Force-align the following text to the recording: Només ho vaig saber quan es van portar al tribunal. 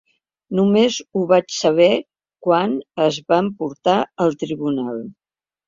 Només 0.59 0.95
ho 1.19 1.25
vaig 1.31 1.53
saber 1.57 1.91
quan 2.49 2.75
es 3.11 3.21
van 3.35 3.53
portar 3.63 3.99
al 4.27 4.37
tribunal. 4.47 5.03